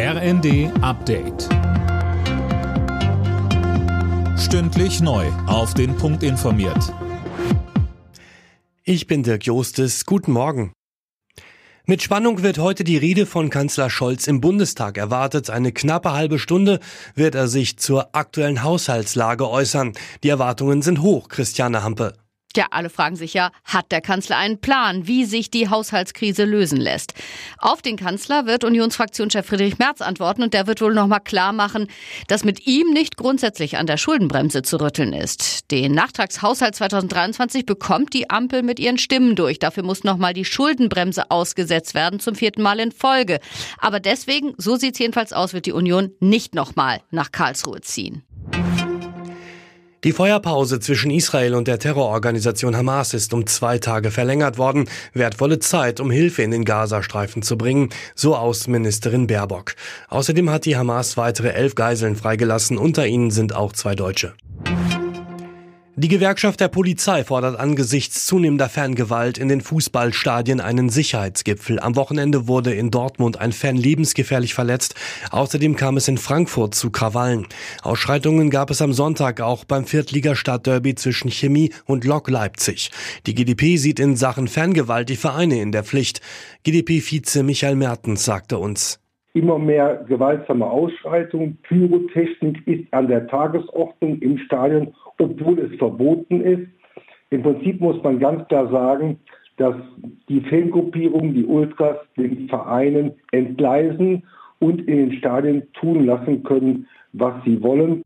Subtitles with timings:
[0.00, 1.48] RND Update.
[4.38, 5.26] Stündlich neu.
[5.48, 6.94] Auf den Punkt informiert.
[8.84, 10.06] Ich bin Dirk Jostes.
[10.06, 10.72] Guten Morgen.
[11.84, 15.50] Mit Spannung wird heute die Rede von Kanzler Scholz im Bundestag erwartet.
[15.50, 16.78] Eine knappe halbe Stunde
[17.16, 19.94] wird er sich zur aktuellen Haushaltslage äußern.
[20.22, 22.12] Die Erwartungen sind hoch, Christiane Hampe.
[22.56, 26.78] Ja, alle fragen sich ja, hat der Kanzler einen Plan, wie sich die Haushaltskrise lösen
[26.78, 27.12] lässt?
[27.58, 31.88] Auf den Kanzler wird Unionsfraktionschef Friedrich Merz antworten und der wird wohl nochmal klar machen,
[32.26, 35.70] dass mit ihm nicht grundsätzlich an der Schuldenbremse zu rütteln ist.
[35.70, 39.58] Den Nachtragshaushalt 2023 bekommt die Ampel mit ihren Stimmen durch.
[39.58, 43.40] Dafür muss nochmal die Schuldenbremse ausgesetzt werden, zum vierten Mal in Folge.
[43.76, 48.24] Aber deswegen, so sieht es jedenfalls aus, wird die Union nicht nochmal nach Karlsruhe ziehen.
[50.04, 54.88] Die Feuerpause zwischen Israel und der Terrororganisation Hamas ist um zwei Tage verlängert worden.
[55.12, 59.74] Wertvolle Zeit, um Hilfe in den Gazastreifen zu bringen, so Außenministerin Baerbock.
[60.08, 62.78] Außerdem hat die Hamas weitere elf Geiseln freigelassen.
[62.78, 64.34] Unter ihnen sind auch zwei Deutsche.
[66.00, 71.80] Die Gewerkschaft der Polizei fordert angesichts zunehmender Fangewalt in den Fußballstadien einen Sicherheitsgipfel.
[71.80, 74.94] Am Wochenende wurde in Dortmund ein Fan lebensgefährlich verletzt.
[75.32, 77.48] Außerdem kam es in Frankfurt zu Krawallen.
[77.82, 82.92] Ausschreitungen gab es am Sonntag auch beim Viertligastadtderby zwischen Chemie und Lok Leipzig.
[83.26, 86.20] Die GdP sieht in Sachen Fangewalt die Vereine in der Pflicht.
[86.62, 89.00] GdP-Vize Michael Mertens sagte uns
[89.38, 91.58] immer mehr gewaltsame Ausschreitungen.
[91.62, 96.68] Pyrotechnik ist an der Tagesordnung im Stadion obwohl es verboten ist.
[97.30, 99.18] Im Prinzip muss man ganz klar sagen,
[99.56, 99.74] dass
[100.28, 104.22] die Fangruppierungen, die Ultras, den Vereinen entgleisen
[104.60, 108.02] und in den Stadien tun lassen können, was sie wollen.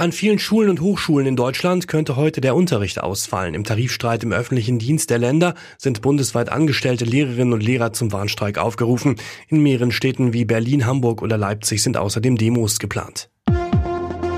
[0.00, 3.52] An vielen Schulen und Hochschulen in Deutschland könnte heute der Unterricht ausfallen.
[3.52, 8.56] Im Tarifstreit im öffentlichen Dienst der Länder sind bundesweit angestellte Lehrerinnen und Lehrer zum Warnstreik
[8.56, 9.16] aufgerufen.
[9.48, 13.28] In mehreren Städten wie Berlin, Hamburg oder Leipzig sind außerdem Demos geplant.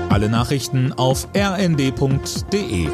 [0.09, 2.89] Alle Nachrichten auf rnd.de